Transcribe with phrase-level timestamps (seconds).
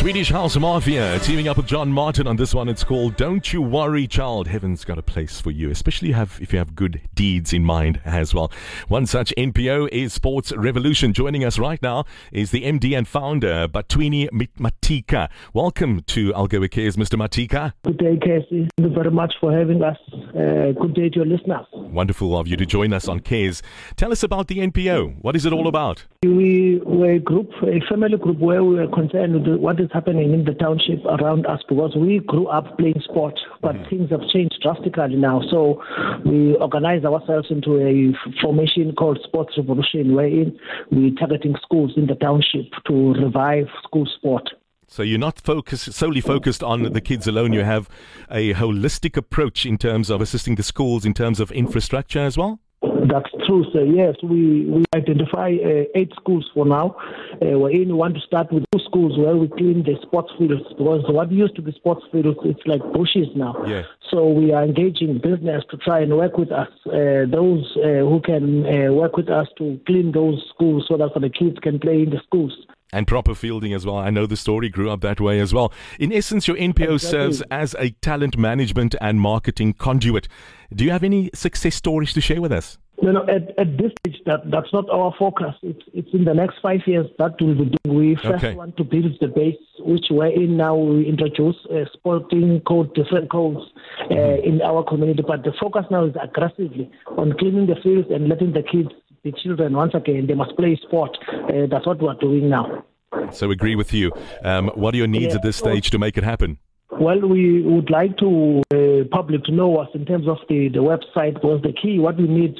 [0.00, 2.70] Swedish House Mafia teaming up with John Martin on this one.
[2.70, 4.46] It's called Don't You Worry Child.
[4.46, 8.00] Heaven's got a place for you, especially have if you have good deeds in mind
[8.06, 8.50] as well.
[8.88, 11.12] One such NPO is Sports Revolution.
[11.12, 14.26] Joining us right now is the MD and founder, Bantwini
[14.58, 15.28] Matika.
[15.52, 17.18] Welcome to Algoa Cares, Mr.
[17.18, 17.74] Matika.
[17.84, 18.70] Good day, Kaycee.
[18.78, 19.98] Thank you very much for having us.
[20.14, 21.66] Uh, good day to your listeners.
[21.90, 23.62] Wonderful of you to join us on Cares.
[23.96, 25.16] Tell us about the NPO.
[25.22, 26.04] What is it all about?
[26.22, 30.32] We were a group, a family group where we were concerned with what is happening
[30.32, 33.90] in the township around us because we grew up playing sport, but mm.
[33.90, 35.42] things have changed drastically now.
[35.50, 35.82] So
[36.24, 40.56] we organized ourselves into a formation called Sports Revolution, wherein
[40.92, 44.48] we're targeting schools in the township to revive school sport.
[44.92, 47.52] So you're not focused solely focused on the kids alone.
[47.52, 47.88] You have
[48.28, 52.58] a holistic approach in terms of assisting the schools in terms of infrastructure as well.
[52.82, 53.84] That's true, sir.
[53.84, 56.96] Yes, we, we identify uh, eight schools for now.
[57.40, 61.04] Uh, we want to start with two schools where we clean the sports fields because
[61.08, 63.54] what used to be sports fields, it's like bushes now.
[63.66, 63.84] Yeah.
[64.10, 68.20] So we are engaging business to try and work with us, uh, those uh, who
[68.24, 72.02] can uh, work with us to clean those schools so that the kids can play
[72.02, 72.52] in the schools
[72.92, 73.96] and proper fielding as well.
[73.96, 75.72] I know the story grew up that way as well.
[75.98, 76.98] In essence, your NPO exactly.
[76.98, 80.28] serves as a talent management and marketing conduit.
[80.74, 82.78] Do you have any success stories to share with us?
[83.02, 83.22] No, no.
[83.22, 85.54] At, at this stage, that that's not our focus.
[85.62, 87.98] It's it's in the next five years that we'll be doing.
[87.98, 88.54] We first okay.
[88.54, 90.76] want to build the base, which we're in now.
[90.76, 93.64] We introduce uh, sporting code, different codes
[94.10, 94.48] uh, mm-hmm.
[94.48, 95.24] in our community.
[95.26, 98.90] But the focus now is aggressively on cleaning the fields and letting the kids,
[99.22, 101.16] the children, once again, they must play sport.
[101.32, 102.84] Uh, that's what we're doing now.
[103.32, 104.12] So agree with you.
[104.44, 106.58] Um, what are your needs yeah, at this stage to make it happen?
[106.92, 110.80] Well, we would like to uh, public to know us in terms of the, the
[110.80, 111.98] website was the key.
[111.98, 112.56] What we need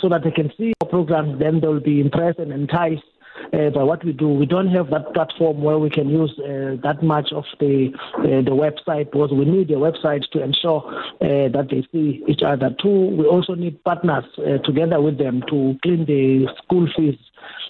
[0.00, 3.02] so that they can see our programs, then they'll be impressed and enticed
[3.52, 4.28] uh, by what we do.
[4.28, 8.42] We don't have that platform where we can use uh, that much of the uh,
[8.42, 10.82] the website because we need a website to ensure
[11.20, 12.74] uh, that they see each other.
[12.80, 17.18] Two, we also need partners uh, together with them to clean the school fees.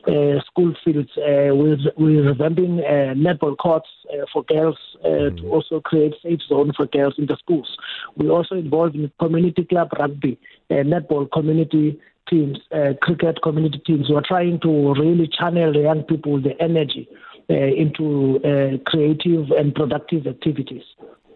[0.07, 1.11] Uh, school fields.
[1.17, 5.37] Uh, we're, we're revamping uh, netball courts uh, for girls mm-hmm.
[5.37, 7.77] to also create safe zone for girls in the schools.
[8.17, 10.39] We're also involved in community club rugby,
[10.71, 16.03] netball community teams, uh, cricket community teams who are trying to really channel the young
[16.03, 17.09] people the energy
[17.51, 20.83] uh, into uh, creative and productive activities.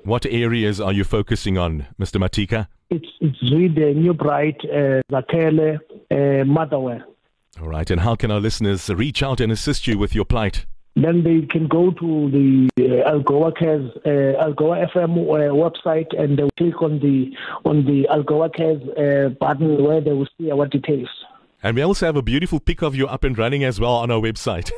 [0.04, 2.20] What areas are you focusing on, Mr.
[2.20, 2.68] Matika?
[2.90, 5.80] It's, it's really New Bright, uh, Zakhele,
[6.10, 7.02] uh, Motherwell.
[7.60, 10.66] All right, and how can our listeners reach out and assist you with your plight?
[10.96, 16.38] Then they can go to the uh, Algoa Cares, uh, Algoa FM uh, website and
[16.38, 17.30] they'll click on the
[17.68, 21.08] on the Algoa Cares uh, button where they will see our details.
[21.62, 24.10] And we also have a beautiful pic of you up and running as well on
[24.10, 24.70] our website